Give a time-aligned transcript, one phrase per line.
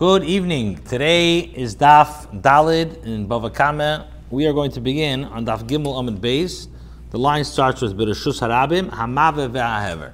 [0.00, 0.78] Good evening.
[0.84, 4.08] Today is Daf Dalid in Bava Kama.
[4.30, 6.68] We are going to begin on Daf Gimel Amid Beis.
[7.10, 10.12] The line starts with Bereshus Harabim Hamave ve'ahever.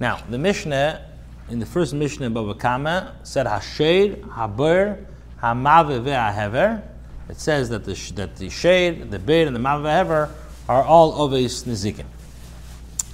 [0.00, 1.02] Now, the Mishnah
[1.48, 5.06] in the first Mishnah in Bava Kama said Hashed Haber
[5.42, 6.82] Hamave ve'ahever.
[7.30, 10.28] It says that the that the shade, the bid, and the mave ve'ahever
[10.68, 12.04] are all oves nizikin.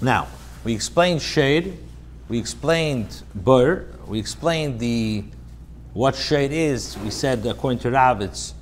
[0.01, 0.27] Now,
[0.65, 1.79] we explained shade,
[2.29, 5.27] we explained bur, we explained the
[5.93, 6.97] what shade is.
[6.99, 8.55] We said according to Rav, it's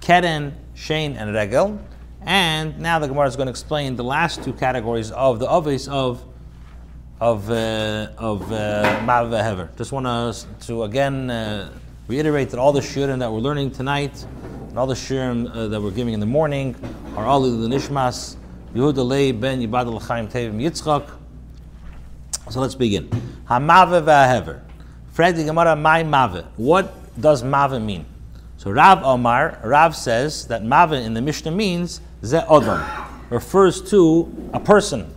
[0.00, 1.80] keren, shane, and regel.
[2.22, 5.88] And now the Gemara is going to explain the last two categories of the ovis
[5.88, 6.24] of
[7.20, 9.70] of uh, of uh, hever.
[9.76, 11.70] Just want to to again uh,
[12.06, 14.24] reiterate that all the shiurim that we're learning tonight
[14.68, 16.74] and all the shiurim uh, that we're giving in the morning
[17.16, 18.36] are all the nishmas
[18.74, 21.10] Yehuda Lei ben Yibad L'chaim Tevim Yitzchak.
[22.50, 23.08] So let's begin.
[23.48, 24.67] Hamave v'ahever.
[25.18, 26.44] Gemara, my mave.
[26.56, 28.06] What does mave mean?
[28.56, 32.80] So Rav Omar, Rav says that mave in the Mishnah means ze odom,
[33.28, 35.12] refers to a person.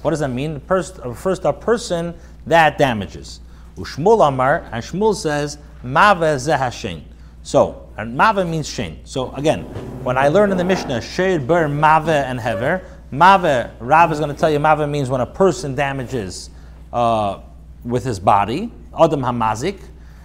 [0.00, 0.60] What does that mean?
[0.60, 2.14] First, refers to a person
[2.46, 3.40] that damages.
[3.76, 7.02] Ushmul Omar, and Shmuel says mave ze hashen.
[7.42, 8.98] So, and mave means shen.
[9.04, 9.64] So again,
[10.04, 14.34] when I learn in the Mishnah, shed ber mave and hever, mave, Rav is going
[14.34, 16.48] to tell you mave means when a person damages
[16.94, 17.40] uh,
[17.84, 19.80] with his body, Adam Hamazik,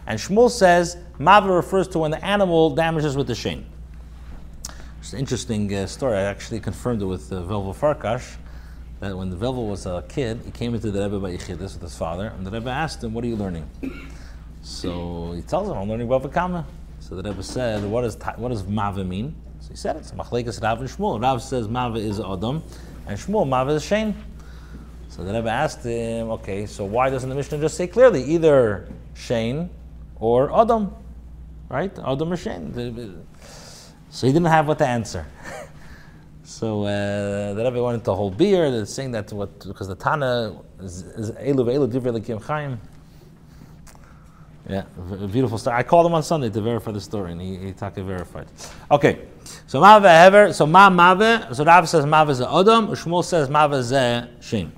[0.08, 3.66] and Shmuel says Mava refers to when the animal damages with the shin.
[5.00, 6.17] It's an interesting uh, story.
[6.17, 8.36] I actually confirmed it with uh, Farkash
[9.00, 11.98] that when the was a kid, he came into the Rebbe by Yichidus with his
[11.98, 13.70] father, and the Rebbe asked him, "What are you learning?"
[14.61, 16.66] So he tells him, "I'm learning Bava Kama."
[17.00, 20.61] So the Rebbe said, "What does what does Mava mean?" So he said, "It's Machlekes
[20.61, 22.61] Rav and Shmuel." Rav says Mava is Adam,
[23.08, 24.14] and Shmuel Mava is Shein.
[25.20, 28.88] So the Rebbe asked him, okay, so why doesn't the Mishnah just say clearly either
[29.16, 29.70] Shane
[30.17, 30.95] or Adam?
[31.67, 31.92] Right?
[32.00, 33.26] Adam or Shane.
[34.11, 35.26] So he didn't have what to answer.
[36.44, 40.58] so uh, the Rebbe wanted into a whole beer, saying that what because the Tana
[40.80, 42.80] is Elu Elu Divrei Lekim Chaim.
[44.70, 44.83] Yeah,
[45.33, 45.76] beautiful story.
[45.76, 48.48] I called him on Sunday to verify the story, and he, he taka verified.
[48.89, 49.27] Okay,
[49.67, 53.73] so Mave Hever, so Ma Mave, so Rav says Mave is Adam, Shmuel says Mave
[53.73, 53.89] is
[54.45, 54.72] Shin.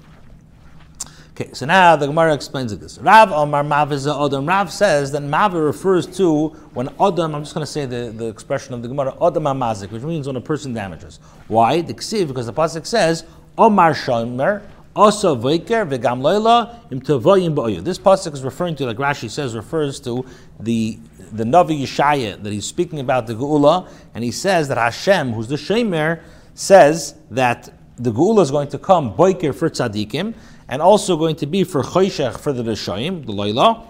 [1.42, 3.00] Okay, so now the Gemara explains it this.
[3.00, 4.48] Rav Omar Maviza Odom.
[4.48, 8.28] Rav says that Mavi refers to when Odom, I'm just going to say the, the
[8.28, 11.20] expression of the Gemara, Odom Amazik, which means when a person damages.
[11.48, 11.82] Why?
[11.82, 13.26] The Ksiv, because the Pasuk says,
[13.58, 14.62] Omar Shomer,
[14.96, 17.84] also Vaiker, Vegam Loila, Im Tavoyim.
[17.84, 20.24] This Pasuk is referring to, like Rashi says, refers to
[20.60, 21.00] the
[21.32, 25.48] the Navi Yeshaya, that he's speaking about the Geula, and he says that Hashem, who's
[25.48, 26.22] the Shemer,
[26.54, 30.36] says that the Geula is going to come, Boiker for Tzadikim,
[30.72, 33.88] and also going to be for Choshech for the Rishayim, the Laila.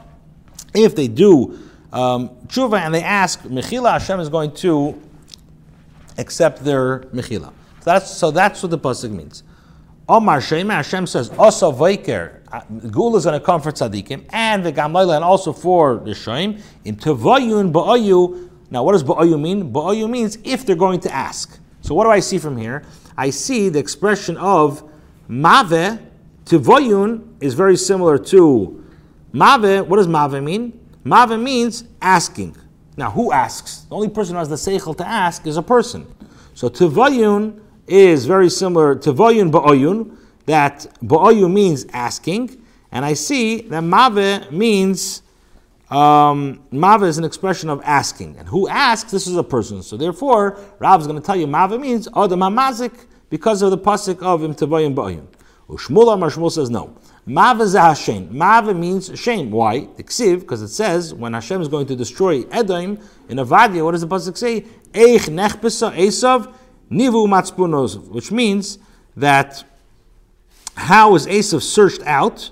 [0.73, 1.59] If they do
[1.93, 4.99] um, tshuva and they ask Mechila, Hashem is going to
[6.17, 7.53] accept their Mechila.
[7.81, 9.43] So that's, so that's what the pasuk means.
[10.09, 14.65] Omar Shem, Hashem says, also Vaiker, uh, Gul is going to come for tzaddikim, and
[14.65, 18.49] the Gamlayla, and also for the Shaim, in Tevayun Ba'ayu.
[18.71, 19.71] Now, what does Ba'ayu mean?
[19.71, 21.59] Ba'ayu means if they're going to ask.
[21.81, 22.83] So, what do I see from here?
[23.17, 24.83] I see the expression of
[25.29, 25.99] Mave
[26.45, 28.83] Tivoyun is very similar to
[29.33, 29.87] Mave.
[29.87, 30.79] What does Mave mean?
[31.03, 32.55] Mave means asking.
[32.97, 33.81] Now, who asks?
[33.89, 36.05] The only person who has the seichel to ask is a person.
[36.53, 43.61] So Tivoyun is very similar to Voyun Ba'oyun, that Ba'oyun means asking, and I see
[43.61, 45.23] that Mave means
[45.89, 48.37] um, Mave is an expression of asking.
[48.37, 49.83] And who asks, this is a person.
[49.83, 53.77] So therefore, Rav is going to tell you Mave means Adam Hamazik because of the
[53.77, 55.27] pasuk of Im Tavoyim Ba'oyun.
[55.77, 56.95] Shmuel Amar Shmuel says no.
[57.27, 58.29] Mava Hashem.
[58.29, 59.51] Mava means shame.
[59.51, 59.87] Why?
[59.95, 62.99] The ksiv, because it says when Hashem is going to destroy Edom
[63.29, 64.61] in Avadia, what does the pasuk say?
[64.93, 66.53] Eich nechpesa Esav
[66.89, 68.79] nivu matzpunos, which means
[69.15, 69.63] that
[70.75, 72.49] how is Esav searched out?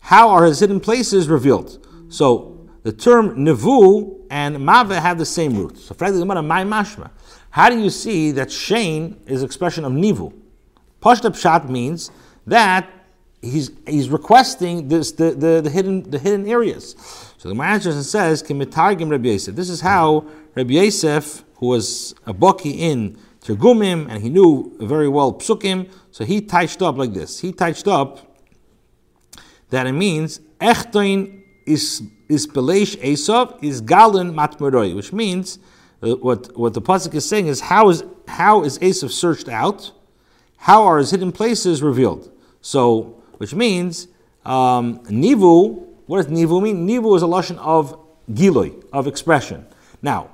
[0.00, 1.86] How are his hidden places revealed?
[2.08, 5.78] So the term nivu and mava have the same root.
[5.78, 7.10] So frankly, my mashma.
[7.50, 10.32] How do you see that Shane is expression of nivu?
[11.00, 12.10] Pashta pshat means
[12.46, 12.90] that
[13.42, 16.94] he's, he's requesting this, the, the, the, hidden, the hidden areas.
[17.38, 19.54] So the Gemara says, Rabbi Yosef.
[19.54, 25.08] This is how Rabbi Yosef, who was a baki in Targumim, and he knew very
[25.08, 27.40] well Psukim, so he touched up like this.
[27.40, 28.38] He touched up
[29.70, 35.58] that it means, Echtoin is is Belesh Esav is Galen Matmeroi, which means
[36.02, 39.92] uh, what, what the pasuk is saying is how is how is Esav searched out?
[40.56, 42.32] How are his hidden places revealed?
[42.66, 44.08] So, which means
[44.44, 45.86] um, nivu.
[46.06, 46.84] What does nivu mean?
[46.84, 47.96] Nivu is a lashon of
[48.28, 49.64] giloi, of expression.
[50.02, 50.30] Now,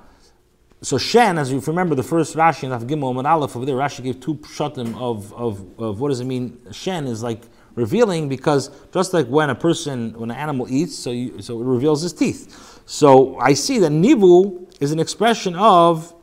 [0.80, 4.02] so Shen, as you remember the first Rashi in Gimel and Aleph over there, Rashi
[4.02, 6.58] gave two pshatim of, of, of what does it mean?
[6.72, 7.42] Shen is like
[7.74, 11.64] revealing because just like when a person, when an animal eats, so, you, so it
[11.64, 12.80] reveals his teeth.
[12.86, 16.14] So I see that Nivu is an expression of,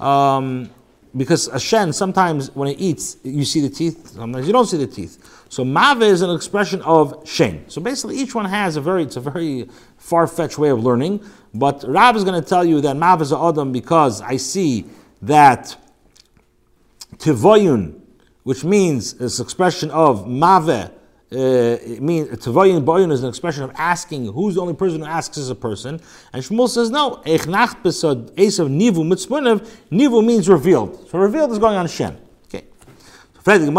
[0.00, 0.70] um,
[1.16, 4.78] because a Shen, sometimes when it eats, you see the teeth, sometimes you don't see
[4.78, 5.31] the teeth.
[5.52, 7.68] So Mave is an expression of Shen.
[7.68, 9.68] So basically each one has a very, it's a very
[9.98, 11.22] far-fetched way of learning.
[11.52, 14.86] But Rav is going to tell you that mave is a Adam because I see
[15.20, 15.76] that
[17.18, 18.00] Tivoyun,
[18.44, 20.90] which means this expression of Mave, uh,
[21.30, 25.36] it means Tivoyun Boyun is an expression of asking who's the only person who asks
[25.36, 26.00] is a person.
[26.32, 27.22] And Shmuel says no.
[27.26, 29.68] Echnach besod Esav Nivu Mitzmunev.
[29.90, 31.10] Nivu means revealed.
[31.10, 32.16] So revealed is going on Shem.
[33.44, 33.74] Why doesn't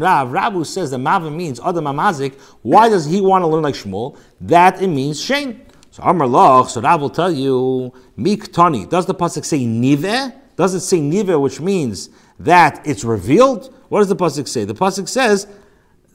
[0.00, 3.62] Rav, Rav who says that Mava means Adam Amazik, why does he want to learn
[3.62, 4.16] like Shmuel?
[4.40, 5.60] That it means Shane.
[5.90, 8.86] So Amar Loch, so Rav will tell you, Mik Tani.
[8.86, 10.32] Does the Pasuk say Nive?
[10.56, 12.08] Does it say Nive, which means
[12.38, 13.72] that it's revealed?
[13.90, 14.64] What does the Pasuk say?
[14.64, 15.46] The Pasuk says,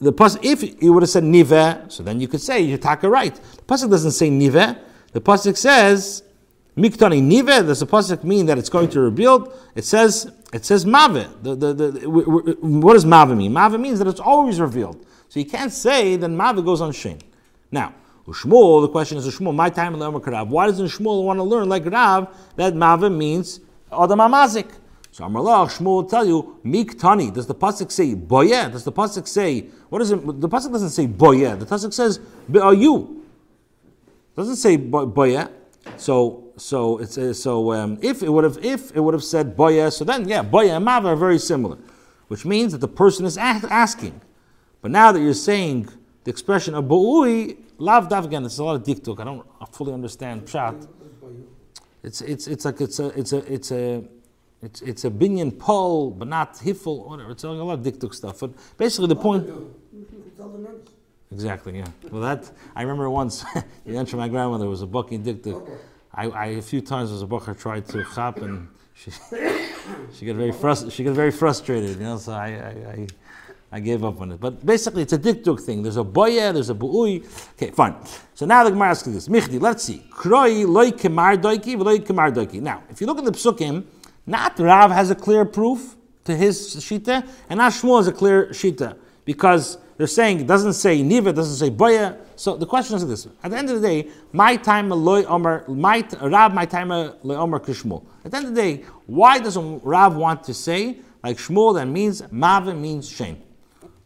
[0.02, 3.10] the pasuk, if you would have said nive, so then you could say you're taka
[3.10, 3.36] right.
[3.36, 4.78] The pasuk doesn't say nive.
[5.12, 6.24] The pasuk says
[6.78, 7.66] miktani nive.
[7.68, 9.54] Does the pasuk mean that it's going to rebuild?
[9.76, 11.28] It says it says mave.
[11.44, 12.10] The, the, the,
[12.60, 13.54] what does mave mean?
[13.54, 15.06] Mave means that it's always revealed.
[15.28, 17.20] So you can't say that mave goes on shin.
[17.72, 17.94] Now,
[18.28, 20.50] Shmuel, the question is, Shmuel, my time in the Rav.
[20.50, 23.60] Why doesn't Shmuel want to learn like Rav that mave means
[23.92, 24.70] Adam Amazik?
[25.12, 27.34] So Amalach, Shmuel will tell you, Miktani.
[27.34, 28.70] Does the pasuk say boye?
[28.70, 30.18] Does the pasuk say what is it?
[30.40, 31.56] The pasuk doesn't say boye.
[31.56, 32.20] The pasuk says
[32.62, 33.26] are you?
[34.36, 35.48] Doesn't say boye.
[35.98, 39.56] So so it's uh, so um, if it would have if it would have said
[39.56, 41.78] boya, so then yeah, boya and mava are very similar,
[42.28, 44.22] which means that the person is asking.
[44.82, 45.90] But now that you're saying
[46.24, 49.20] the expression of bo'ui, lav dav again, it's a lot of diktuk.
[49.20, 50.88] I don't fully understand pshat.
[52.04, 54.04] It's it's it's like it's a it's a it's a
[54.62, 57.32] it's it's a binyan pole, but not hifel, whatever.
[57.32, 58.40] It's a lot of diktuk stuff.
[58.40, 59.50] But basically, the point.
[61.32, 61.78] Exactly.
[61.78, 61.86] Yeah.
[62.12, 63.46] Well, that I remember once.
[63.86, 65.78] you mentioned my grandmother was a bucky diktuk.
[66.14, 69.12] I, I a few times as a bocher tried to chop and she
[70.14, 72.18] she got very frust- she got very frustrated, you know.
[72.18, 73.08] So I, I, I,
[73.74, 74.40] I gave up on it.
[74.40, 75.84] But basically, it's a diktuk thing.
[75.84, 77.24] There's a boya, there's a bu'ui.
[77.54, 77.96] Okay, fine.
[78.34, 79.28] So now the Gemara asks this.
[79.28, 80.04] Michdi, let's see.
[80.12, 82.60] Kroi loy kemar doiki, loy kemar doiki.
[82.60, 83.86] Now, if you look at the psukim,
[84.26, 85.96] not Rav has a clear proof
[86.26, 90.76] to his shita, and not Shmuel has a clear shita because they're saying it doesn't
[90.76, 92.18] say niva, doesn't say boya.
[92.38, 95.66] So the question is this: At the end of the day, my time loy omer,
[95.68, 98.06] my Rav, my time loy omer kishmul.
[98.24, 101.88] At the end of the day, why doesn't Rav want to say like Shmuel that
[101.88, 103.42] means mava means shame?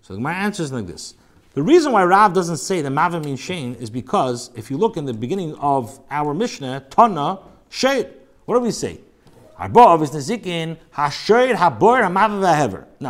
[0.02, 1.14] So my answer is like this:
[1.54, 4.98] The reason why Rav doesn't say that mava means shame is because if you look
[4.98, 7.38] in the beginning of our Mishnah, Tana
[7.70, 8.08] shade.
[8.46, 9.00] What do we say?
[9.60, 9.68] Now,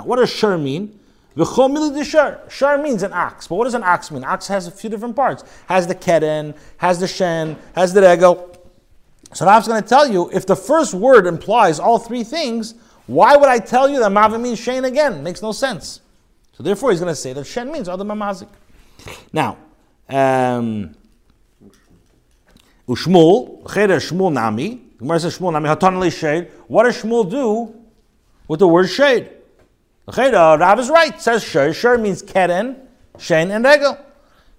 [0.03, 0.99] what does shur mean?
[1.35, 3.47] Shar means an ox.
[3.47, 4.23] But what does an ox mean?
[4.23, 5.43] Ox has a few different parts.
[5.67, 8.49] Has the keren, has the shen, has the regel.
[9.33, 12.75] So now I'm going to tell you, if the first word implies all three things,
[13.07, 15.23] why would I tell you that Mava means Shen again?
[15.23, 16.01] Makes no sense.
[16.53, 18.47] So therefore he's going to say that Shen means other Mamazik.
[19.33, 19.57] Now,
[20.07, 20.95] um,
[22.87, 26.51] Ushmul, Cheder Shmul Nami, Gemara says Shmul Nami, Hatan Shade.
[26.67, 27.75] What does Shmul do
[28.47, 29.29] with the word shade?
[30.07, 31.19] Rav is right.
[31.21, 31.73] Says shur.
[31.73, 32.75] Shur means keren,
[33.17, 33.97] shein, and regel.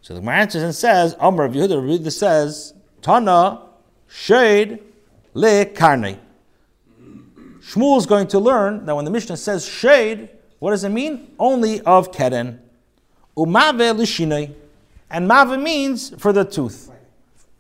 [0.01, 3.63] So the Gemara answers and says, Amr of Yehuda, Yehuda says, Tana,
[4.07, 4.81] shade,
[5.33, 6.19] le karne.
[7.61, 11.35] Shmuel is going to learn that when the Mishnah says shade, what does it mean?
[11.39, 12.61] Only of keren.
[13.37, 14.55] Umave lishinoi.
[15.11, 16.91] And mave means for the tooth,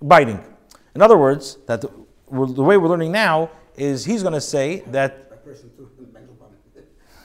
[0.02, 0.42] biting.
[0.94, 1.88] In other words, that the,
[2.30, 5.24] the way we're learning now is he's going to say that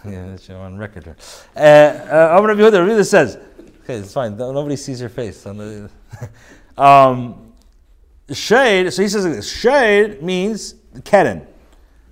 [0.05, 1.17] yeah, that's on record here.
[1.55, 3.37] Uh, uh, Amr Rabbi really says,
[3.83, 4.37] okay, it's fine.
[4.37, 5.45] Nobody sees your face.
[6.77, 7.53] um,
[8.31, 8.91] shade.
[8.93, 9.51] So he says this.
[9.51, 11.45] Shade means keren.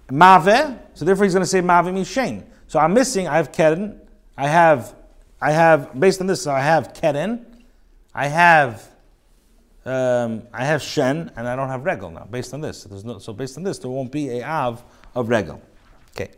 [0.09, 0.77] Mave.
[0.93, 2.45] So therefore, he's going to say mave means shane.
[2.67, 3.27] So I'm missing.
[3.27, 4.01] I have keren.
[4.37, 4.95] I have.
[5.39, 6.41] I have based on this.
[6.41, 7.45] So I have keren.
[8.13, 8.89] I have.
[9.85, 12.27] Um, I have shen, and I don't have regel now.
[12.29, 14.83] Based on this, so, no, so based on this, there won't be a av
[15.15, 15.61] of regel.
[16.11, 16.31] Okay.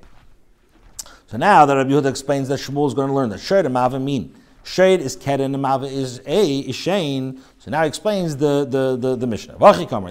[1.29, 3.75] So now that Rabbi Yehuda explains that Shmuel is going to learn that Shed and
[3.75, 4.33] Mava mean.
[4.77, 7.39] Is Keren and Mava is A, is Shane.
[7.59, 9.55] So now he explains the, the, the, the Mishnah.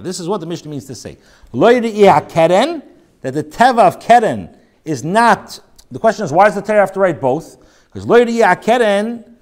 [0.00, 1.16] This is what the Mishnah means to say.
[1.52, 2.82] Keren,
[3.20, 5.58] that the Teva of Keren is not,
[5.90, 7.56] the question is, why does the Torah have to write both?
[7.92, 8.06] Because
[8.64, 9.36] Keren,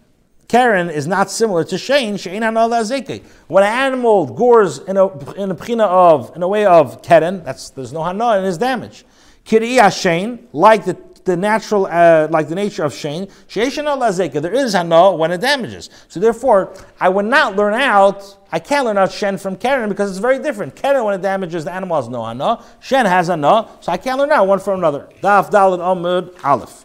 [0.49, 2.17] Karen is not similar to Shane.
[2.17, 3.23] Shane Zeke.
[3.49, 7.45] When an animal gores in a in a pchina of in a way of Karen,
[7.45, 9.05] that's there's no hana and is damage.
[9.45, 15.15] Kiriya Shane, like the the natural, uh, like the nature of Shane, there is hana
[15.15, 15.91] when it damages.
[16.09, 20.09] So therefore, I would not learn out, I can't learn out Shen from Karen because
[20.09, 20.77] it's very different.
[20.77, 22.65] Karen, when it damages, the animal has no hana.
[22.81, 25.09] Shen has hana, so I can't learn out one from another.
[25.21, 26.85] Daf, Dalit, Amud, Aleph.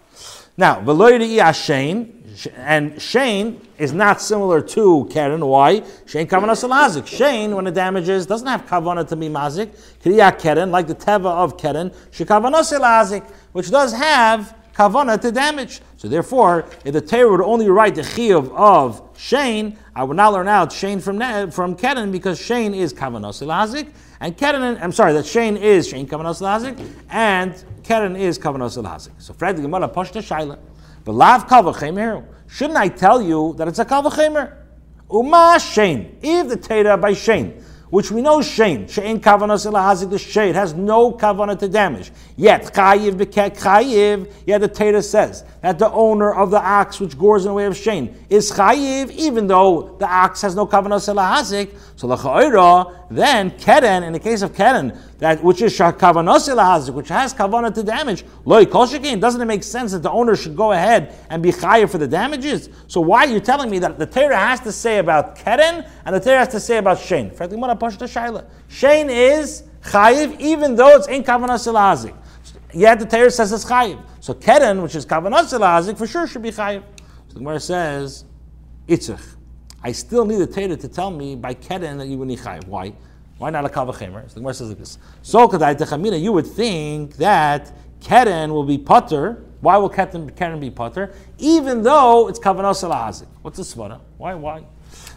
[0.58, 2.21] Now, Veloidi Shane,
[2.56, 5.46] and Shane is not similar to Karen.
[5.46, 5.84] Why?
[6.06, 7.08] Shane kavana salazik.
[7.08, 9.70] Shane, when it damages, doesn't have kavana to be mazik.
[10.04, 15.82] Kriya Karen, like the teva of Karen, shekavana salazik, which does have kavana to damage.
[15.98, 20.34] So therefore, if the Torah would only write the chiyuv of Shane, I would not
[20.34, 25.14] learn out Shane from from Keren because Shane is kavana salazik, and Keren, I'm sorry,
[25.14, 29.12] that Shane is Shane kavana salazik, and Keren is kavana salazik.
[29.18, 30.58] So Fred Gemara pashta shaila.
[31.03, 32.25] But lav kavachemer.
[32.48, 34.55] Shouldn't I tell you that it's a kavachemer?
[35.12, 36.15] Uma shein.
[36.22, 40.74] If the Torah by shein which we know shein, shein kavanas elahazik the shade has
[40.74, 42.12] no kavana to damage.
[42.38, 44.31] Yet chayiv beket chayiv.
[44.48, 47.65] Yet the Torah says that the owner of the ox which gores in the way
[47.65, 51.75] of shein is chayiv, even though the ox has no kavanas elahazik.
[51.98, 57.32] So lachaira, then keren in the case of keren that which is elahazik, which has
[57.32, 58.25] kavana to damage.
[58.44, 61.92] Loy kol Doesn't it make sense that the owner should go ahead and be chayiv
[61.92, 62.70] for the damages?
[62.88, 66.16] So why are you telling me that the Torah has to say about keren and
[66.16, 67.32] the Torah has to say about shein?
[67.36, 68.46] Pashta Shaila.
[68.68, 72.18] Shane is chayiv, even though it's in Kavanah Silazik.
[72.74, 74.04] Yet the Torah says it's chayiv.
[74.22, 76.82] So Keren, which is Kavanah Silazik, for sure should be chayiv.
[77.28, 78.25] So the Gemara says,
[78.88, 79.36] Itzach.
[79.84, 82.66] I still need the Torah to tell me by Keren that you need chayiv.
[82.66, 82.94] Why?
[83.42, 84.30] Why not a kavachemer?
[84.30, 85.00] So the Gemara says like this.
[85.24, 89.44] So kadai you would think that Keren will be putter.
[89.62, 91.12] Why will Keren keren be putter?
[91.40, 93.26] Even though it's kavanah salahazik.
[93.42, 94.00] What's the svara?
[94.20, 94.36] Why?
[94.36, 94.64] Why?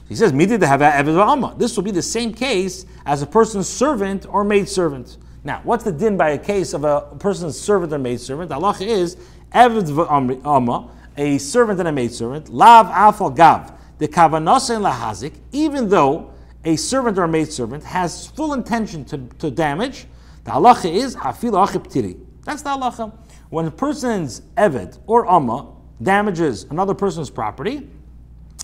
[0.08, 4.42] He says, Midi Eved This will be the same case as a person's servant or
[4.42, 5.18] maid servant.
[5.44, 8.48] Now, what's the din by a case of a person's servant or maid servant?
[8.48, 9.18] The Allah is
[9.52, 15.90] Amma, a servant and a maid servant, Lav Afal Gav, the Kavanasa and Lahazik, even
[15.90, 16.30] though
[16.64, 20.06] a servant or a maid servant has full intention to, to damage,
[20.44, 23.12] the halacha is Afil Achib That's the halacha.
[23.50, 27.88] When a person's Eved or Amma damages another person's property,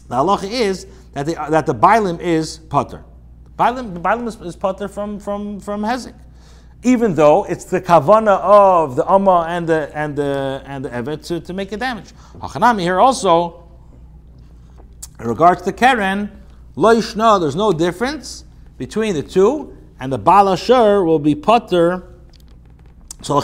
[0.09, 3.05] the halacha is that the, that the Bailim is Potter.
[3.59, 6.15] Bailim, the Bailim is, is Potter from, from, from Hezek.
[6.83, 11.27] Even though it's the kavana of the Amma and the and the and the Evet
[11.27, 12.13] to, to make a damage.
[12.39, 13.69] Hachanami here also,
[15.19, 16.40] in regards to Keren,
[16.81, 18.45] Loishna, there's no difference
[18.79, 22.11] between the two, and the Balashur will be Potter
[23.23, 23.39] so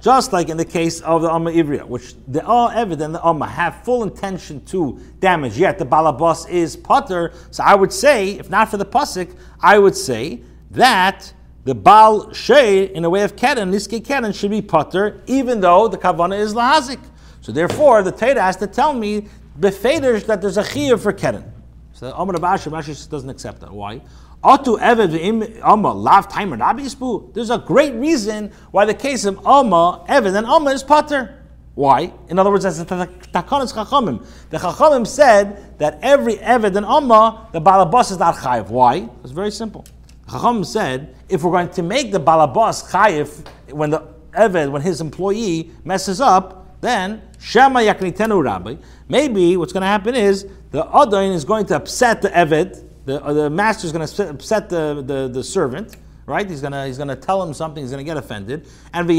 [0.00, 3.48] just like in the case of the Amma Ivriya, which the all evident the Amma
[3.48, 7.32] have full intention to damage, yet the Balabas is Potter.
[7.50, 11.32] So I would say, if not for the Pasik, I would say that
[11.64, 15.88] the Bal Shei, in a way of Keren, Niske Keren, should be Potter, even though
[15.88, 17.00] the Kavana is Lahazik.
[17.40, 19.26] So therefore, the Torah has to tell me
[19.58, 21.57] befeders that there's a Chiyah for Keren.
[21.98, 23.72] So Amr Abashi, Abashi doesn't accept that.
[23.72, 24.00] Why?
[24.44, 30.84] lav timer There's a great reason why the case of Amma, Eved, and Amma is
[30.84, 31.42] Pater.
[31.74, 32.12] Why?
[32.28, 34.24] In other words, as the Takanas Chachamim.
[34.50, 38.68] The Chachamim said that every Eved and Amma, the Balabas is not Chayiv.
[38.68, 39.08] Why?
[39.24, 39.84] It's very simple.
[40.28, 45.00] Chachamim said, if we're going to make the Balabas Chayiv when the Eved, when his
[45.00, 48.76] employee messes up, then Shema Yaknitenu Rabbi.
[49.08, 53.22] Maybe what's going to happen is the Adain is going to upset the Eved, the,
[53.24, 55.96] uh, the master is going to upset the, the, the servant,
[56.26, 56.48] right?
[56.48, 57.82] He's gonna he's gonna tell him something.
[57.82, 59.18] He's gonna get offended, and and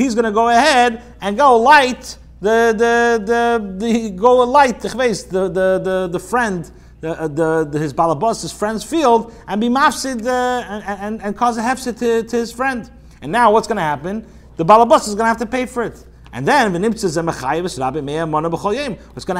[0.00, 5.80] he's gonna go ahead and go light the the the, the go light the the
[5.82, 6.70] the the friend.
[7.00, 11.22] The, uh, the, the, his balabas, his friend's field, and be mafsid uh, and, and,
[11.22, 12.90] and cause a hefsid to, to his friend.
[13.22, 14.26] And now what's going to happen?
[14.56, 16.04] The balabas is going to have to pay for it.
[16.32, 17.32] And then what's going to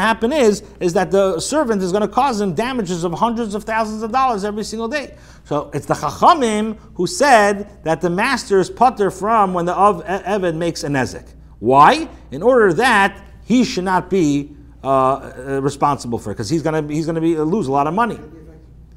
[0.00, 3.62] happen is, is that the servant is going to cause him damages of hundreds of
[3.62, 5.14] thousands of dollars every single day.
[5.44, 10.56] So it's the Chachamim who said that the master is putter from when the Eved
[10.56, 11.28] makes a nezek.
[11.60, 12.08] Why?
[12.32, 16.88] In order that he should not be uh, uh responsible for it, because he's going
[16.88, 18.18] to he's going to be uh, lose a lot of money.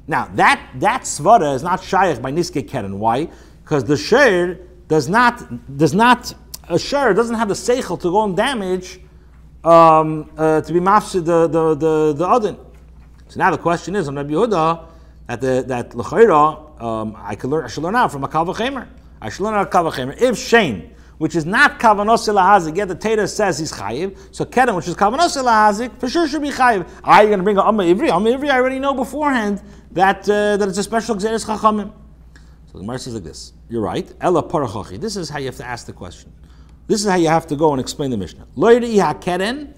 [0.06, 2.98] Now that that svara is not shaykh by niske keren.
[2.98, 3.28] Why?
[3.62, 6.32] Because the share does not does not
[6.68, 9.00] a share doesn't have the seichel to go and damage
[9.64, 12.56] um, uh, to be mafsid the the the the adin.
[13.28, 14.86] So now the question is on Rabbi Yehuda
[15.26, 18.88] that the, that l'chayra um, I could learn I should learn out from a kavachemer.
[19.20, 20.20] I should learn out a kavachemer.
[20.20, 24.18] If Shane, which is not kavanos lahazik, yet the Torah says he's chayiv.
[24.34, 26.88] So keren, which is kavanos lahazik, for sure should be chayiv.
[27.02, 28.10] Are you going to bring a amma ivri?
[28.10, 31.92] Amma ivri, I already know beforehand that uh, that it's a special gzeres chachamim.
[32.66, 33.52] So the Gemara says like this.
[33.68, 34.12] You're right.
[34.20, 35.00] Ella parachachi.
[35.00, 36.32] This is how you have to ask the question.
[36.86, 38.46] This is how you have to go and explain the Mishnah.
[38.56, 38.78] Lo
[39.14, 39.74] keren.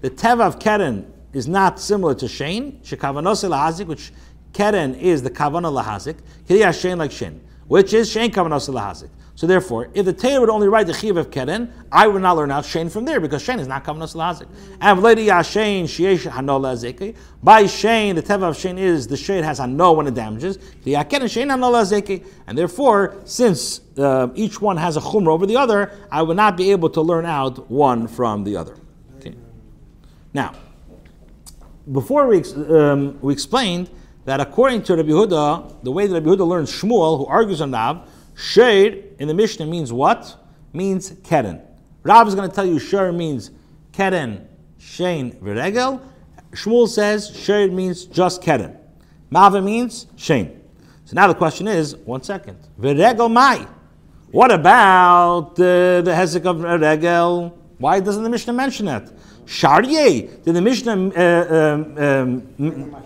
[0.00, 2.80] The teva of keren is not similar to shein.
[2.82, 4.12] Shekavanos lahazik, which
[4.52, 6.16] keren is the kavana lahazik.
[6.48, 9.10] Kiriya shein like shein, which is shein kavanos lahazik.
[9.38, 12.36] So therefore, if the Torah would only write the chiv of keren, I would not
[12.36, 14.48] learn out shein from there because shein is not kavanos lahazik.
[14.80, 17.14] And v'leidi yashein sheyesh hanol lazeke.
[17.40, 20.58] By shein, the teva of shein is the shade has hano when it damages.
[20.82, 22.26] The keren shein hanol lazeke.
[22.48, 26.56] And therefore, since uh, each one has a chumra over the other, I would not
[26.56, 28.74] be able to learn out one from the other.
[29.18, 29.36] Okay.
[30.34, 30.52] Now,
[31.92, 32.42] before we,
[32.76, 33.88] um, we explained
[34.24, 37.70] that according to Rabbi Yehuda, the way that Rabbi Yehuda learns Shmuel, who argues on
[37.70, 40.36] Rav, Shade in the Mishnah means what?
[40.72, 41.60] Means keren.
[42.04, 43.50] Rav is going to tell you Shade means
[43.92, 44.46] keren,
[44.78, 46.00] shein, v'regel.
[46.52, 48.78] Shmuel says Shade means just keren.
[49.32, 50.56] Mava means shein.
[51.04, 53.66] So now the question is, one second, v'regel mai.
[54.30, 57.58] What about uh, the hezek of regel?
[57.78, 59.10] Why doesn't the Mishnah mention that?
[59.46, 60.44] Sharye.
[60.44, 62.96] Did the Mishnah uh, um, um,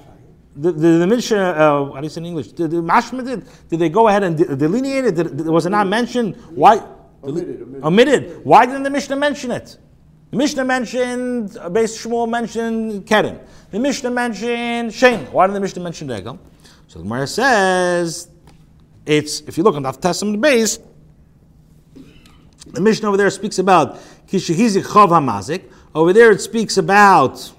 [0.54, 2.48] the, the, the Mishnah, uh, how do you say in English?
[2.48, 5.14] Did, the Mashma did, did they go ahead and de- delineate it?
[5.14, 6.36] Did, was it not mentioned?
[6.54, 6.82] Why?
[7.24, 7.84] Omitted, omitted.
[7.84, 8.44] omitted.
[8.44, 9.78] Why didn't the Mishnah mention it?
[10.30, 13.38] The Mishnah mentioned, uh, Beis Shmuel mentioned Keren.
[13.70, 15.30] The Mishnah mentioned Shein.
[15.30, 16.38] Why didn't the Mishnah mention Regel?
[16.88, 18.28] So the Gemara says,
[19.06, 20.78] it's, if you look on the Testament base,
[22.66, 25.70] the Mishnah over there speaks about Kishahizik Chav HaMazik.
[25.94, 27.52] Over there it speaks about,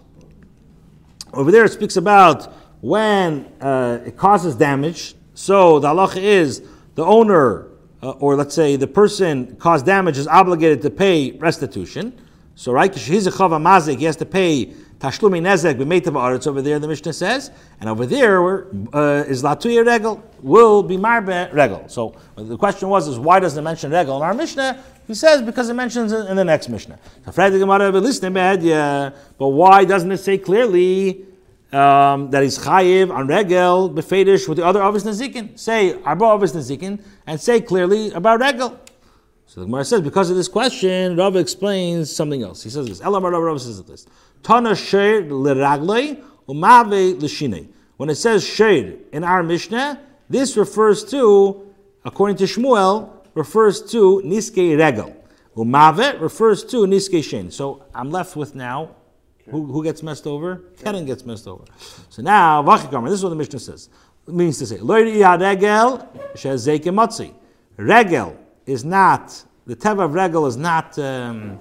[1.34, 5.16] over there it speaks about when uh, it causes damage.
[5.36, 6.64] So the halacha is
[6.96, 7.70] the owner,
[8.02, 12.20] uh, or let's say the person caused damage, is obligated to pay restitution.
[12.56, 14.66] So right, he's a chava mazik, he has to pay
[15.00, 16.78] tashlumi nezek b'meitav aretz over there.
[16.78, 21.88] The Mishnah says, and over there uh, is latuya regel will be marbe regel.
[21.88, 24.84] So the question was, is why doesn't it mention regel in our Mishnah?
[25.08, 27.00] He says because it mentions it in the next Mishnah.
[29.38, 31.28] But why doesn't it say clearly?
[31.74, 35.58] Um, that is chayiv on regel befedish with the other avis nazikin.
[35.58, 38.80] Say arba avis nazikin and say clearly about regel.
[39.46, 42.64] So the Gemara says because of this question, Rav explains something else.
[42.64, 43.02] He says this.
[43.02, 44.06] Elamar Rav Rav says this.
[44.42, 47.68] Tana sher liraglei umave l'shinei.
[47.98, 51.72] When it says shade in our Mishnah, this refers to,
[52.06, 55.16] according to Shmuel, refers to niske regel.
[55.56, 57.52] Umave refers to niske shin.
[57.52, 58.96] So I'm left with now
[59.50, 60.64] who, who gets messed over?
[60.82, 61.64] Keren gets messed over.
[62.10, 63.90] So now, Vachikamer, this is what the Mishnah says.
[64.28, 66.08] It means to say, regel
[67.78, 71.60] Regel is not, the teva of regel is not, um,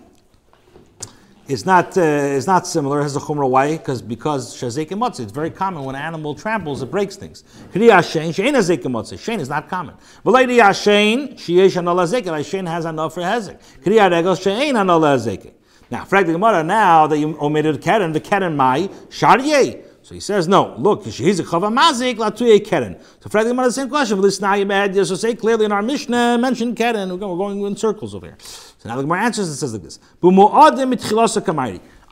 [1.48, 3.48] is not, uh, is not similar, it has a chumrah.
[3.48, 3.76] Why?
[3.76, 5.20] Because because shazek motzi.
[5.20, 7.42] It's very common when an animal tramples, it breaks things.
[7.72, 9.14] Kriya shein, shein hazek motzi.
[9.14, 9.96] Shein is not common.
[10.24, 12.24] V'leidi yashein, sheyesh anol hazek.
[12.24, 13.60] Shein has enough for hazek.
[13.82, 15.52] Kriya regel shein anol hazek.
[15.92, 19.84] Now, frag the Gemara, now that you omitted Keren, the Keren Mai, Sharye.
[20.00, 22.98] So he says, no, look, he's a chava mazik, latuye keren.
[23.20, 24.16] So frag the same question.
[24.16, 27.10] But listen, now you bad, so say clearly in our Mishnah, mention keren.
[27.10, 28.36] We're going in circles over here.
[28.40, 29.98] So now the Gemara answers and says like this.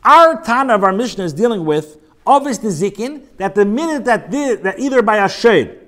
[0.04, 4.78] Our Tana of our Mishnah is dealing with obvious nizikin, that the minute that that
[4.78, 5.78] either by a shade,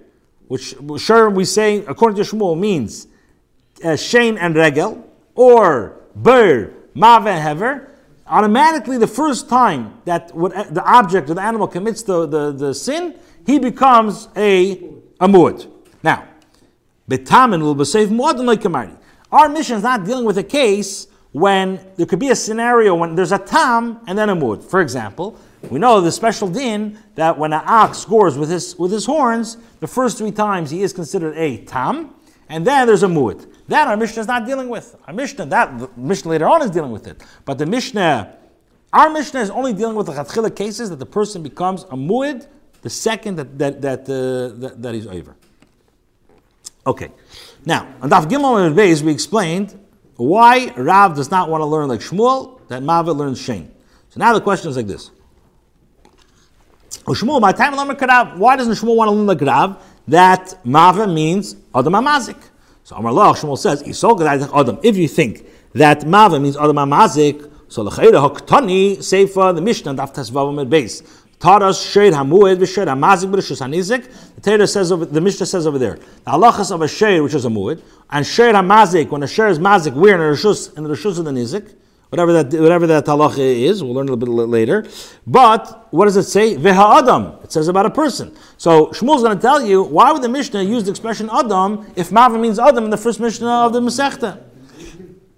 [0.49, 3.07] which sure we say, according to Shmuel, means
[3.85, 7.91] uh, Shane and Regel, or Bur, Mav and Hever,
[8.27, 12.75] automatically the first time that what, the object or the animal commits the, the, the
[12.75, 13.15] sin,
[13.47, 14.73] he becomes a,
[15.21, 15.71] a muad.
[16.03, 16.27] Now,
[17.09, 18.97] betamin will be safe muadin like kamari.
[19.31, 23.15] Our mission is not dealing with a case when there could be a scenario when
[23.15, 24.63] there's a tam and then a muad.
[24.63, 25.39] For example,
[25.71, 29.57] we know the special din that when an ox scores with his, with his horns,
[29.81, 32.15] the first three times he is considered a tam,
[32.49, 33.47] and then there's a muad.
[33.73, 34.95] That our Mishnah is not dealing with.
[35.07, 37.23] Our Mishnah, that Mishnah later on is dealing with it.
[37.47, 38.37] But the Mishnah,
[38.93, 42.47] our Mishnah is only dealing with the Chatchila cases that the person becomes a mu'id
[42.83, 45.35] the second that, that, that, uh, that, that he's over.
[46.87, 47.13] Okay.
[47.65, 49.79] Now, on Daf Gimel and Beis, we explained
[50.17, 53.73] why Rav does not want to learn like Shmuel, that Mavet learns Shane.
[54.11, 55.11] So now the question is like this.
[57.07, 57.73] Oh, Shmuel, my time
[58.39, 59.83] why doesn't Shmuel want to learn like Rav?
[60.09, 62.51] That Mavet means Adam Amazik.
[62.85, 63.83] So Amar Lach Shmuel says,
[64.53, 64.79] Adam.
[64.83, 70.13] If you think that Mava means Adam Amazik, so L'chayra Hoktani Seifa the Mishnah Daf
[70.15, 71.03] Tesvavam at base.
[71.43, 74.35] us Shed Hamued v'Shed Hamazik b'Rishus Hanizik.
[74.35, 77.35] The Torah says over, the Mishnah says over there, the halachas of a Shed, which
[77.35, 80.77] is a Mued, and Shed Hamazik, when a Shed is Mazik, we're in the Rishus,
[80.77, 81.75] in the Rishus of the Nizik,
[82.13, 84.87] whatever that whatever that halacha is, we'll learn a little bit later.
[85.27, 86.57] But what does it say?
[86.57, 87.39] Veha Adam.
[87.43, 88.37] It says about a person.
[88.59, 92.11] So Shmuel's going to tell you why would the Mishnah use the expression Adam if
[92.11, 94.43] Mava means Adam in the first Mishnah of the Masechta?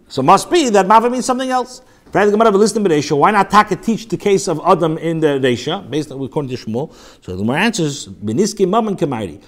[0.08, 1.80] So must be that Mava means something else.
[2.10, 6.56] Why not Taka teach the case of Adam in the Resha, based on according to
[6.56, 6.92] Shmuel?
[7.24, 9.40] So the more answers, Beniski Mammon Kamairi.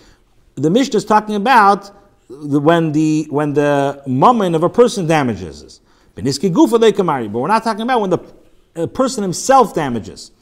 [0.55, 1.91] The Mishnah is talking about
[2.29, 5.81] when the when the mammon of a person damages.
[6.17, 7.31] Beniski Gufa Kamari.
[7.31, 10.33] But we're not talking about when the person himself damages.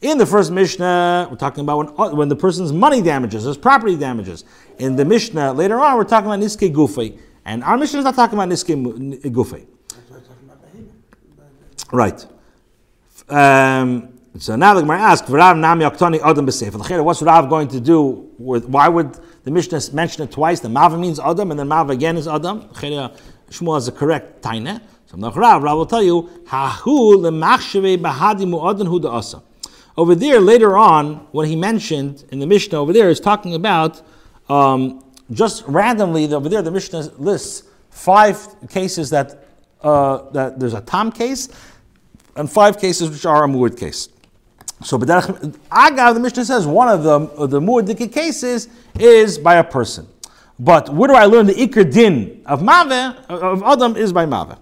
[0.00, 3.96] In the first Mishnah, we're talking about when, when the person's money damages, his property
[3.96, 4.44] damages.
[4.78, 7.18] In the Mishnah later on, we're talking about Niske Gufay.
[7.44, 9.66] And our Mishnah is not talking about Niske Gufay.
[11.92, 12.26] Right.
[13.28, 17.80] Um, so now the Gemara asks, "V'rav nam yaktani adam b'sefer." What's Rav going to
[17.80, 18.68] do with?
[18.68, 20.60] Why would the Mishnah mention it twice?
[20.60, 22.62] The Mava means Adam, and then Mava again is Adam.
[23.50, 24.80] Shmuel has a correct taina.
[25.14, 29.42] So now Rav, Rav will tell you, "Hahu bahadi mu'adan hu asa."
[29.96, 34.02] Over there, later on, what he mentioned in the Mishnah over there is talking about
[34.48, 36.32] um, just randomly.
[36.34, 39.46] Over there, the Mishnah lists five cases that
[39.84, 41.48] uh, that there's a tam case
[42.34, 44.08] and five cases which are a mu'ud case.
[44.82, 48.66] So, but Agav, the Mishnah says one of the, of the cases
[48.98, 50.08] is by a person.
[50.58, 54.56] But where do I learn the ikr din of Mave, of Adam, is by Mave.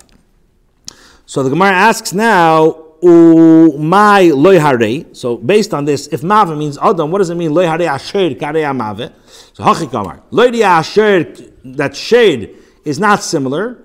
[1.27, 7.11] So the Gemara asks now, my loy So based on this, if Mave means Adam,
[7.11, 9.11] what does it mean loy hare asher karei Mave?
[9.53, 11.25] So hachik amar loy asher
[11.65, 13.85] that shade is not similar.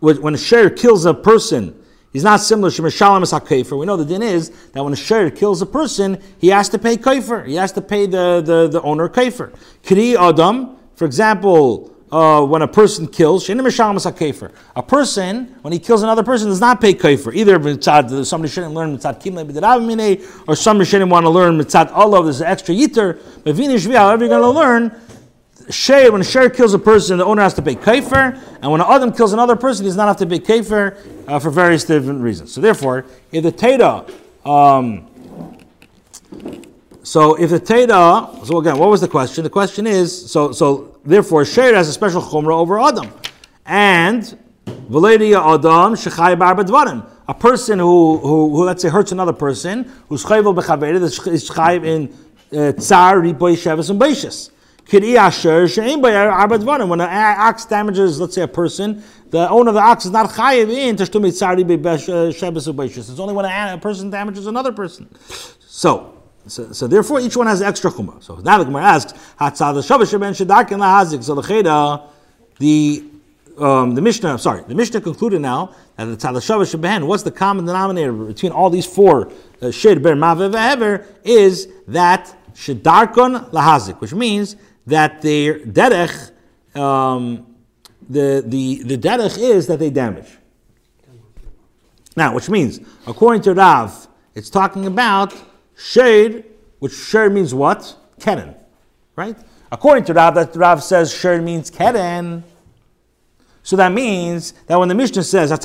[0.00, 1.80] When a share kills a person,
[2.14, 3.76] He's not similar to Mishalim as HaKefer.
[3.76, 6.78] We know the din is that when a share kills a person, he has to
[6.78, 7.44] pay Kefer.
[7.44, 9.52] He has to pay the, the, the owner Kefer.
[9.82, 16.22] Kiri Adam, for example, uh, when a person kills, a person, when he kills another
[16.22, 17.34] person, does not pay kaifer.
[17.34, 22.40] Either somebody shouldn't learn mitzad kimle or somebody shouldn't want to learn mitzad Allah, there's
[22.40, 23.18] an extra yiter.
[23.42, 24.96] But however you're going to learn,
[25.70, 28.80] Shay, when a share kills a person, the owner has to pay kaifer, and when
[28.80, 30.96] an adam kills another person, he does not have to pay kaifer
[31.26, 32.52] uh, for various different reasons.
[32.52, 34.08] So therefore, if the Teda,
[34.46, 35.08] um,
[37.04, 39.44] so if the Teda, so again, what was the question?
[39.44, 43.12] The question is, so so therefore, Shay has a special chumrah over adam,
[43.66, 44.36] and
[44.66, 50.24] Valedia adam shechay bar a person who, who, who, let's say hurts another person, who's
[50.24, 52.12] chayvel bechaveda, is chayv in
[52.58, 54.50] uh, tsar ripoy sheves and beishas.
[56.88, 60.28] When an ox damages, let's say, a person, the owner of the ox is not
[60.30, 65.08] chayiv in tashtumi tzari shebes It's only when a person damages another person.
[65.60, 66.13] So,
[66.46, 68.22] so, so, therefore, each one has extra chumrah.
[68.22, 72.02] So now the Gemara asks, "Hatzad shavish ben shedakin lahazik." So the cheda,
[72.58, 73.04] the
[73.58, 77.30] um, the Mishnah, sorry, the Mishnah concluded now that the tzad shavish ben, what's the
[77.30, 79.30] common denominator between all these four
[79.62, 86.32] uh, shid ber is that shedarkon lahazik, which means that their derech,
[86.76, 87.54] um,
[88.08, 90.38] the, the, the derech is that they damage.
[92.16, 95.32] Now, which means, according to Rav, it's talking about
[95.76, 96.44] shade,
[96.78, 97.96] which shade means what?
[98.20, 98.54] Keren,
[99.16, 99.36] right?
[99.70, 102.44] According to Rav, that Rav says shade means keren.
[103.64, 105.64] So that means that when the Mishnah says that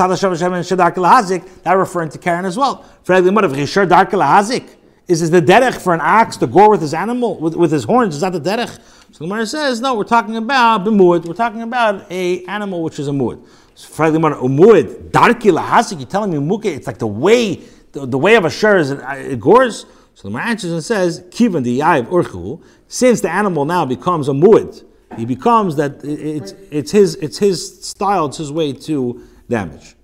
[1.73, 2.85] referring to Karen as well.
[5.09, 7.83] Is, is the derech for an ox to gore with his animal, with, with his
[7.83, 8.15] horns?
[8.15, 8.79] Is that the derech?
[9.11, 11.25] So the Gemara says, no, we're talking about b'muad.
[11.25, 13.45] We're talking about a animal which is a muad.
[13.75, 17.55] So umuad, darki lahasik, you're telling me muke, it's like the way,
[17.91, 19.85] the, the way of a shur is it, it gores?
[20.19, 24.83] So the and says, kivan the yav urchu, since the animal now becomes a muad,
[25.15, 29.95] he becomes that it's, it's, his, it's his style, it's his way to damage.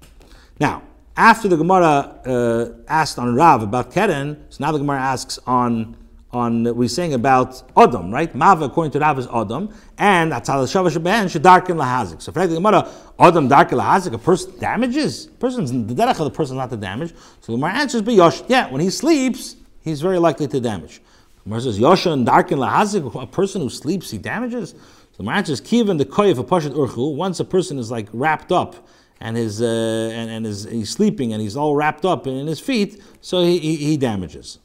[0.58, 0.84] Now,
[1.17, 1.89] after the Gemara
[2.25, 5.97] uh, asked on Rav about Keren, so now the Gemara asks on
[6.32, 8.34] on we're saying about Adam, right?
[8.34, 12.21] Mava according to Rav is Adam, and Atzal Shavash Ben Shadarkin Lahazik.
[12.21, 15.28] So frankly, the Gemara Adam Darkin Lahazik, a person damages.
[15.28, 17.13] Person's the derech of the person not to damage.
[17.41, 21.02] So the Gemara answers, but Yosh, yeah, when he sleeps, he's very likely to damage.
[21.43, 24.71] Gemara says Yosha and Darkin Lahazik, a person who sleeps, he damages.
[24.71, 24.78] So
[25.12, 27.15] the Gemara answers, Kivan the Koyev of Pashat Urchu.
[27.15, 28.88] Once a person is like wrapped up
[29.21, 32.60] and his uh, and, and his, he's sleeping and he's all wrapped up in his
[32.60, 34.60] feet, so he, he, he damages.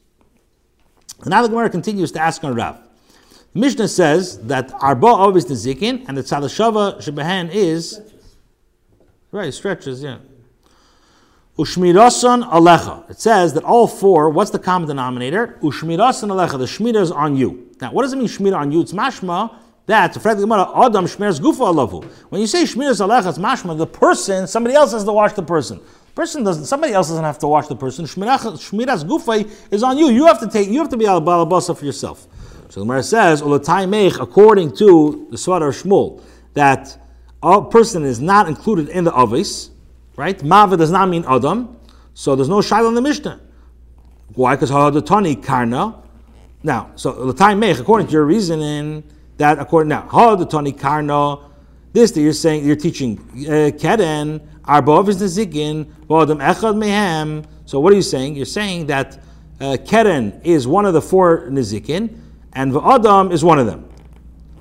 [1.21, 2.81] And now the Gemara continues to ask on Rav.
[3.53, 8.01] The Mishnah says that Arba always Nezikin and the Tzadashava Shebehen is
[9.33, 10.19] right, stretches, yeah.
[11.59, 13.11] Ushmirasan alecha.
[13.11, 15.59] It says that all four, what's the common denominator?
[15.63, 16.59] Ushmirasan alecha.
[16.59, 17.71] The shmira is on you.
[17.81, 18.81] Now, what does it mean shmira on you?
[18.81, 19.55] It's mashma
[19.87, 22.05] that, Adam shmiras gufa alavu.
[22.31, 25.43] When you say shmiras alecha, it's mashma, the person, somebody else has to wash the
[25.43, 25.81] person.
[26.15, 26.65] Person doesn't.
[26.65, 28.05] Somebody else doesn't have to wash the person.
[28.05, 30.11] Shmiras gufay is on you.
[30.11, 30.69] You have to take.
[30.69, 32.27] You have to be al balabasa for yourself.
[32.69, 36.23] So the Gemara says, according to the of Shmuel,
[36.55, 36.97] that
[37.43, 39.71] a person is not included in the avis,
[40.21, 40.39] right?
[40.41, 41.77] Mava does not mean Adam,
[42.13, 43.41] so there's no shayla in the Mishnah.
[44.35, 44.55] Why?
[44.55, 46.03] Because Hadotani Karna.
[46.63, 49.03] Now, so the time Mech, according to your reasoning,
[49.39, 51.39] that according now, Hadotani Karna,
[51.95, 57.47] this that you're saying, you're teaching uh, Keden, Arbov is Nezikin, Vodam Echad Mehem.
[57.65, 58.37] So what are you saying?
[58.37, 59.19] You're saying that
[59.59, 62.15] uh, Keren is one of the four Nezikin,
[62.53, 63.89] and Adam is one of them.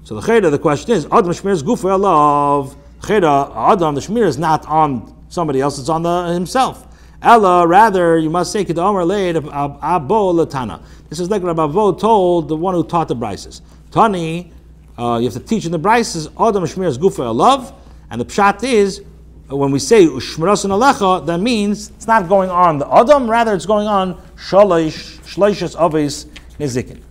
[0.04, 2.78] So the Cheda, the question is, Adam Shmir is Gufa love.
[3.02, 6.86] Cheda, Adam, the Shmir is not on somebody else, it's on the, himself.
[7.22, 10.82] Ella, rather, you must say, Kedomer Leid Abo Latana.
[11.10, 13.62] This is like Rabbi Avo told the one who taught the Brises.
[13.92, 14.52] Tani,
[14.98, 17.74] uh, you have to teach in the Brises, Adam Shmir is Gufa love.
[18.10, 19.04] And the Pshat is,
[19.48, 23.66] when we say Ushmirasan Alecha, that means it's not going on the Adam, rather it's
[23.66, 26.26] going on Shalish, Shlishas Avis
[26.60, 27.02] Nizikin.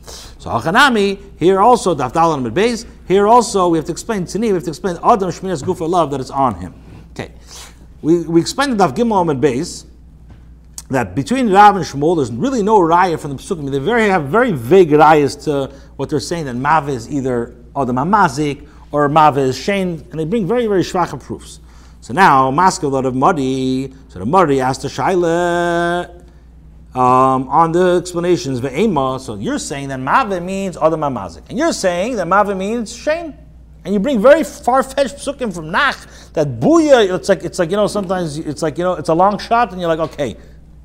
[0.40, 4.48] So Hachanami, here also, Dafdal and Beis, here also we have to explain Tzini, we
[4.48, 6.74] have to explain Adam Shmiras Gufa love that is on him.
[7.10, 7.32] Okay.
[8.02, 9.84] We, we explained the Daf Gimel and Beis
[10.88, 13.70] that between Rav and Shmuel, there's really no raya from the Pesukim.
[13.70, 17.96] They very, have very vague rayas to what they're saying that Mav is either Adam
[17.96, 21.60] Hamazik or Mav is Shane, and they bring very, very shvacha proofs.
[22.00, 23.92] So now, Mask a lot of muddy.
[24.08, 26.18] So the muddy asked the Shaila,
[26.94, 31.72] um, on the explanations, ve'ema, so you're saying that mave means adam mazik, and you're
[31.72, 33.34] saying that mave means shame.
[33.88, 35.96] And you bring very far-fetched psukim from Nach
[36.34, 37.10] that buya.
[37.16, 39.72] It's like it's like you know sometimes it's like you know it's a long shot,
[39.72, 40.36] and you're like okay,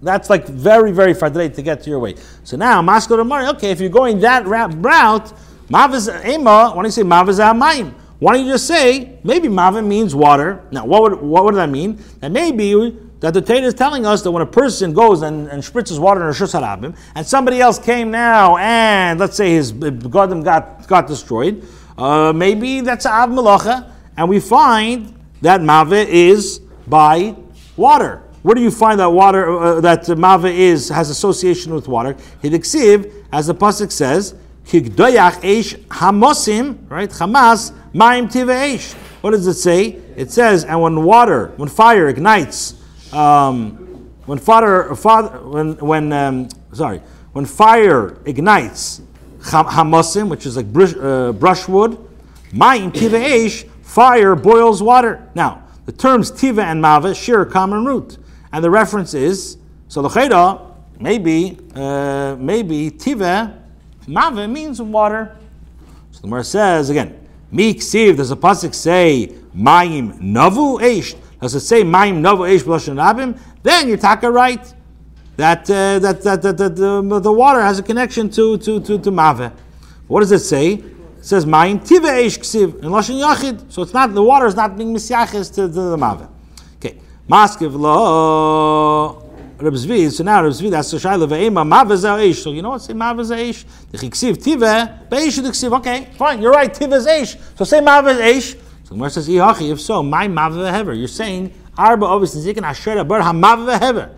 [0.01, 2.15] that's like very very far to get to your way.
[2.45, 3.47] So now maskot amari.
[3.47, 5.33] Okay, if you're going that route,
[5.69, 5.93] mav
[6.25, 6.69] ema.
[6.69, 7.93] Why don't you say mav is amayim?
[8.19, 10.63] Why don't you just say maybe mav means water?
[10.71, 12.01] Now what would what would that mean?
[12.21, 12.73] That maybe
[13.19, 16.19] that the Torah is telling us that when a person goes and, and spritzes water
[16.19, 21.07] in Rosh Hashanah, and somebody else came now and let's say his garden got, got
[21.07, 21.65] destroyed,
[21.97, 27.35] uh, maybe that's Av Malacha, and we find that Mave is by
[27.75, 28.23] water.
[28.41, 32.15] Where do you find that water, uh, that Mave is, has association with water?
[32.41, 37.09] Hidiksiv, as the Pasuk says, Kigdoyach Eish Hamosim, right?
[37.09, 39.99] Hamas, Maim Tive What does it say?
[40.15, 42.75] It says, and when water, when fire ignites,
[43.11, 47.01] um, when fire, when when um, sorry,
[47.33, 49.01] when fire ignites
[49.43, 51.97] hamasim, which is like brush, uh, brushwood,
[52.51, 55.27] mayim tiva fire boils water.
[55.35, 58.17] Now the terms tiva and mava share a common root,
[58.51, 60.61] and the reference is so the
[60.99, 63.59] maybe uh, maybe tiva
[64.07, 65.35] mava means water.
[66.11, 68.17] So the Gemara says again, mi ksiv.
[68.17, 71.15] Does a pasuk say mayim navu eish?
[71.43, 73.37] Does it say Maim Novo Eish Rabim?
[73.63, 74.73] Then you're taka right.
[75.37, 78.99] That, uh, that, that, that, that the, the water has a connection to, to, to,
[78.99, 79.51] to Mave.
[80.07, 80.73] What does it say?
[80.73, 83.71] It says Maim Tive Eish Ksiv in Loshen Yachid.
[83.71, 86.27] So it's not, the water is not being misyaches to, to the Mave.
[86.75, 86.99] Okay.
[87.29, 89.19] Maskiv Lo.
[89.57, 92.43] Reb Zvi, so now Reb Zvi, that's the Shaila Ve'ema, Mavazah Eish.
[92.43, 92.81] So you know what?
[92.81, 93.63] Say Mavazah Eish.
[93.91, 94.59] The Chiksiv Tive,
[95.09, 95.77] Be'esh Ksiv.
[95.77, 97.39] Okay, fine, you're right, Tive is Eish.
[97.57, 98.59] So say Mavaz Eish.
[98.83, 100.93] So Gemara says, if so, my mav hever.
[100.93, 104.13] You're saying arba obis zikin asher bar hamav hever.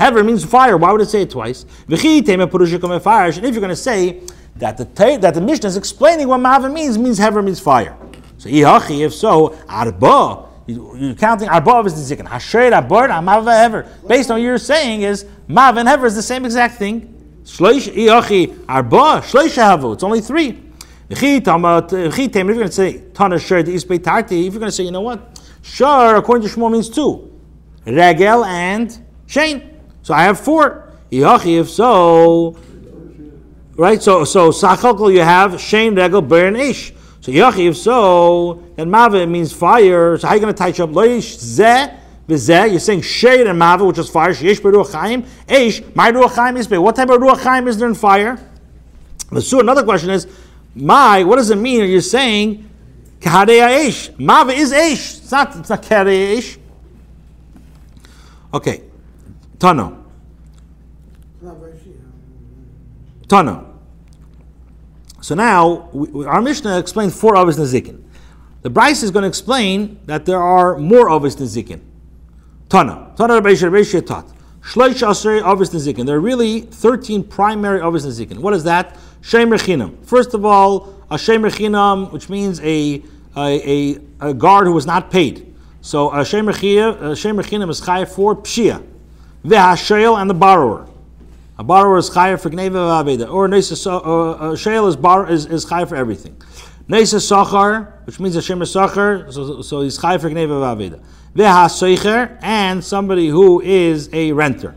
[0.00, 0.78] Hever means fire.
[0.78, 1.66] Why would it say it twice?
[1.86, 4.22] And if you're going to say
[4.56, 7.94] that the that the Mishnah is explaining what mav means, means hever means fire.
[8.38, 10.46] So if so, arba.
[10.66, 13.86] You're counting arba obis zikin asher bar hamav hever.
[14.08, 17.14] Based on what you're saying is mav and hever is the same exact thing.
[17.44, 17.88] Shloish
[18.68, 19.92] arba shloish havu.
[19.92, 20.62] It's only three.
[21.10, 24.92] If you're going to say Tana Shur the Tarti, if you're going to say, you
[24.92, 25.42] know what?
[25.60, 27.38] Shur, according to Shmuel, means two.
[27.84, 29.69] Regel and Shane.
[30.02, 30.88] So I have four.
[31.10, 32.56] If so,
[33.76, 34.00] right?
[34.00, 36.92] So so Sachalkal you have Shane, Regel, Ber, and Ish.
[37.20, 40.16] So Yachi, if so, then Mava means fire.
[40.18, 41.96] So how are you going to touch up Loish Zeh?
[42.30, 44.30] You're saying shade and mava, which is fire.
[44.30, 45.24] Sheyesh beruach chaim.
[45.48, 48.38] Eish, my ruach chaim is What type of ruach chaim is there in fire?
[49.32, 50.28] The another question is,
[50.74, 51.82] my, what does it mean?
[51.82, 52.68] Are you saying
[53.18, 54.10] Kahadei Aish?
[54.12, 55.22] Mava is Aish.
[55.22, 56.58] It's not, it's not Kahadei Aish.
[58.54, 58.82] Okay.
[59.60, 60.02] Tano.
[63.28, 63.66] Tano.
[65.20, 68.02] So now, we, our Mishnah explained four Avis Nezikin.
[68.62, 71.80] The Bryce is going to explain that there are more Avis Nezikin.
[72.70, 73.12] Tana.
[73.16, 74.32] Tana Rabbi Rabbi taught.
[74.62, 76.06] Shloish Asrei Avis Nezikin.
[76.06, 78.38] There are really 13 primary Avis Nezikin.
[78.38, 78.98] What is that?
[79.20, 80.02] Shem Rechinam.
[80.06, 83.02] First of all, a Shem Rechinam, which means a,
[83.36, 85.54] a, a, a, guard who was not paid.
[85.82, 88.86] So a Shem Rechinam is Chayah for Pshia.
[89.44, 90.86] Vehashel and the borrower.
[91.58, 93.30] A borrower is Chayah for Gneva Vaveda.
[93.30, 96.36] Or a uh, uh, Shale is, bar, is, is Chayah for everything.
[96.88, 101.02] Nesa Sachar, which means a Shem Sachar, so, so he's Chayah for Gneva Vaveda
[101.34, 104.76] v'ha and somebody who is a renter.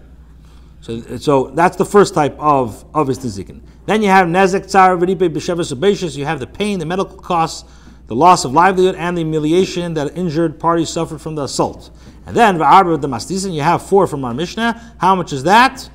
[0.82, 3.62] So, so that's the first type of of istizikin.
[3.86, 7.70] Then you have nezek tzar v'ripe b'shevas You have the pain, the medical costs,
[8.08, 11.90] the loss of livelihood, and the humiliation that injured parties suffered from the assault.
[12.26, 13.54] And then v'arba the mastisin.
[13.54, 14.96] You have four from our Mishnah.
[14.98, 15.90] How much is that?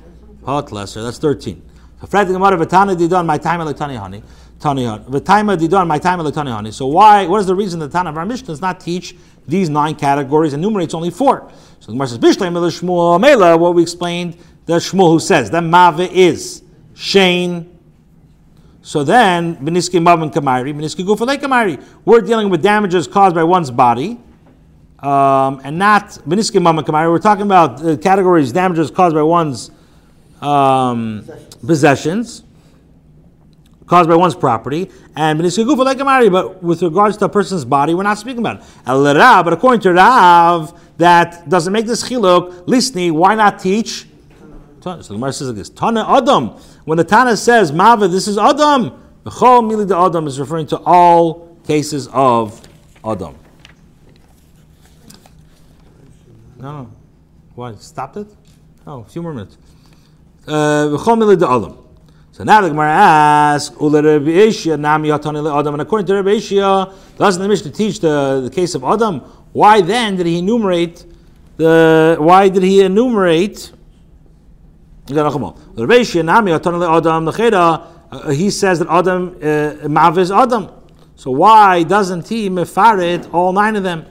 [0.45, 1.01] Hot lesser.
[1.03, 1.63] That's thirteen.
[2.01, 3.59] So my time
[3.97, 4.23] honey.
[4.61, 7.27] my time So why?
[7.27, 9.15] What is the reason the Tana of our Mishnah does not teach
[9.47, 11.51] these nine categories, and enumerates only four.
[11.79, 15.61] So the Gemara says, Bishleim Shmuel Mela, what we explained, the Shmuel who says that
[15.61, 16.63] Mave is
[16.93, 17.77] Shane.
[18.81, 21.83] So then, Beniski Mavin Kamari, Beniski Gufale Kamari.
[22.05, 24.19] We're dealing with damages caused by one's body.
[25.01, 27.09] Um, and not Beniski Mavin Kamari.
[27.09, 29.71] We're talking about uh, categories, damages caused by one's
[30.41, 31.23] um,
[31.65, 32.41] possessions.
[32.41, 32.43] possessions
[33.89, 38.39] caused by one's property, and but with regards to a person's body, we're not speaking
[38.39, 38.63] about it.
[38.85, 42.65] But according to Rav, that doesn't make this chiluk.
[42.65, 44.07] Listni, why not teach?
[44.81, 46.49] So the Gemara says like this: Tana Adam.
[46.85, 49.03] When the Tana says Mava, this is Adam.
[49.23, 52.61] The Chol Mili de Adam is referring to all cases of
[53.03, 53.35] Adam.
[56.59, 56.89] No.
[57.55, 57.73] Why?
[57.75, 58.27] Stopped it?
[58.85, 59.57] Oh, a few more minutes.
[60.47, 60.97] Uh.
[62.31, 63.79] So now the Gemara asks, and
[65.81, 69.19] according to Rabbi Ishia, doesn't the Mishnah teach the, the case of Adam?
[69.51, 71.05] Why then did he enumerate
[71.57, 72.17] the?
[72.19, 73.71] Why did he enumerate?
[78.11, 80.69] Uh, he says that Adam uh, Mav Adam.
[81.15, 84.05] So why doesn't he mefaret all nine of them?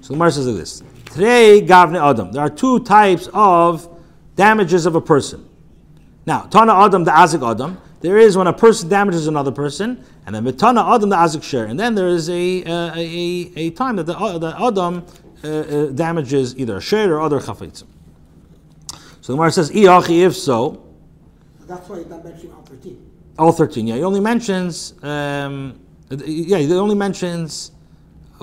[0.00, 0.82] So the Gemara says like this:
[1.14, 2.32] Today, Gavne Adam.
[2.32, 3.88] There are two types of
[4.34, 5.48] damages of a person.
[6.26, 10.34] Now, Tana Adam the Azik Adam, there is when a person damages another person, and
[10.34, 13.94] then Tana Adam the Azik Share, and then there is a, uh, a, a, time
[13.94, 15.06] that the, uh, the Adam
[15.44, 17.86] uh, uh, damages either a share or other chafitzim.
[19.20, 20.84] So the Gemara says, if so.
[21.60, 23.10] That's why that mentioned all 13.
[23.38, 23.94] All 13, yeah.
[23.94, 25.78] He only mentions, um,
[26.10, 27.70] yeah, he only mentions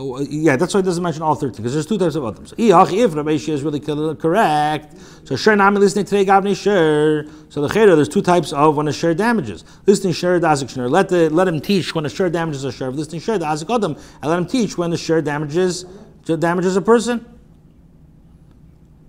[0.04, 2.26] Oh, uh, yeah, that's why it doesn't mention all 13, because there's two types of
[2.26, 2.44] Adam.
[2.58, 7.28] If Rabbi is really correct, so Sher Nami listening today, Gavni Sher.
[7.50, 9.64] So, the Cheda, there's two types of when a Sher damages.
[9.86, 10.90] Listening Sher, the Azik Sher.
[10.90, 12.90] Let, the, let him teach when a Sher damages a Sher.
[12.90, 13.96] Listening Sher, the Azik Adam.
[14.24, 15.86] And let him teach when the Sher damages,
[16.26, 17.24] damages a person.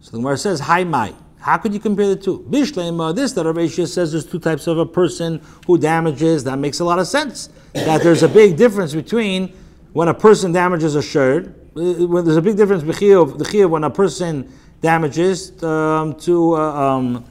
[0.01, 1.15] So, the Gemara says, Hi, my.
[1.41, 2.45] How could you compare the two?
[2.51, 6.45] This that Rabbi says there's two types of a person who damages.
[6.45, 7.49] That makes a lot of sense.
[7.73, 9.55] That there's a big difference between
[9.93, 13.71] when a person damages a shirt, uh, when there's a big difference between the chiyuv
[13.71, 17.25] when a person damages um, to, uh, um,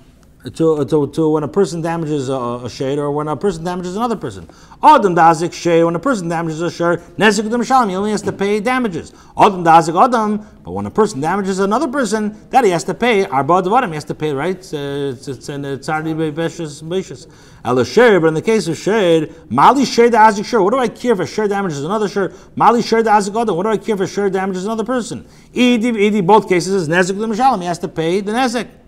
[0.43, 3.95] to, to, to, when a person damages a, a shade or when a person damages
[3.95, 4.49] another person.
[4.82, 8.32] Adam dazik shay, when a person damages a shirt, nezik shalom, he only has to
[8.32, 9.13] pay damages.
[9.38, 13.23] Adam dazik adam, but when a person damages another person, that he has to pay.
[13.25, 14.58] Arba devarim, he has to pay, right?
[14.58, 17.27] It's, in tzardi beishas beishas.
[17.63, 20.63] Elasher, but in the case of shade, mali shade azik shir.
[20.63, 22.34] What do I care if a share damages another shir?
[22.56, 23.56] Mali share azik adam.
[23.56, 25.27] What do I care if a share damages another person?
[25.54, 27.62] Edi, edi, both cases is nezik shalom.
[27.62, 28.80] He has to pay the nezik.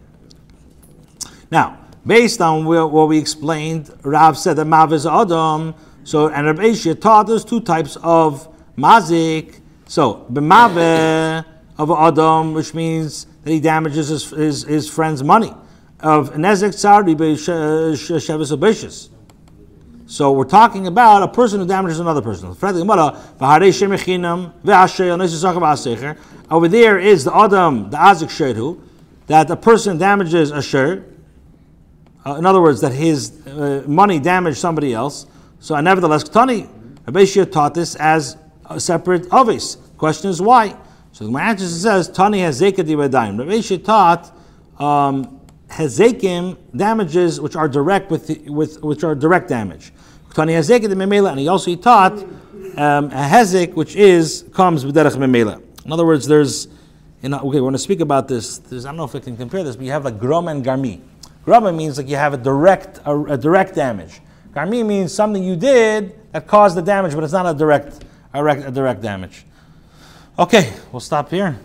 [1.53, 5.75] Now, based on what we explained, Rav said that Mav is Adam.
[6.03, 9.59] So, and Rav Aishia taught us two types of mazik.
[9.85, 11.45] So, b'mave
[11.77, 15.53] of Adam, which means that he damages his, his, his friend's money.
[15.99, 18.51] Of nezek tzardi b'shevis
[19.05, 22.49] uh, So we're talking about a person who damages another person.
[22.49, 22.57] Over
[26.67, 28.81] there is the Adam, the Azik Shedu,
[29.27, 31.12] that a person damages a shirt,
[32.25, 35.25] uh, in other words, that his uh, money damaged somebody else.
[35.59, 36.69] So, nevertheless, Tani,
[37.05, 39.77] Rabbi taught this as a separate avis.
[39.97, 40.75] Question is why?
[41.11, 43.37] So my answer says Tani has zekat dibadaim.
[43.37, 44.35] Rabbi taught
[44.79, 49.93] um, hezekim damages which are direct with, with which are direct damage.
[50.33, 54.85] Tani has zekat memela, and he also he taught um, a hezek which is comes
[54.85, 55.61] with derech memela.
[55.85, 56.67] In other words, there's
[57.21, 58.57] know, okay, we're going to speak about this.
[58.57, 60.63] There's, I don't know if I can compare this, but you have like grom and
[60.63, 60.99] garmi.
[61.45, 64.21] Grama means like you have a direct, a, a direct damage.
[64.53, 68.43] Garmi means something you did that caused the damage, but it's not a direct, a,
[68.43, 69.45] rec, a direct damage.
[70.37, 71.57] Okay, we'll stop here.